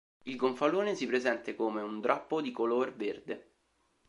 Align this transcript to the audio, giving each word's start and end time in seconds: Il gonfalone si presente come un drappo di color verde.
Il 0.23 0.35
gonfalone 0.35 0.95
si 0.95 1.05
presente 1.05 1.53
come 1.53 1.83
un 1.83 2.01
drappo 2.01 2.41
di 2.41 2.51
color 2.51 2.95
verde. 2.95 3.51